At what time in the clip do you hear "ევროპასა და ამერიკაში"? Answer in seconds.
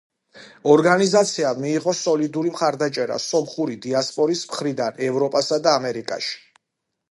5.11-6.37